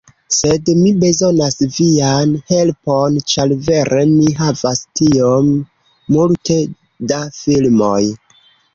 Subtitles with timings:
[0.35, 5.55] Sed, mi bezonas vian helpon, ĉar vere mi havas tiom
[6.19, 6.61] multe
[7.15, 7.99] da filmoj.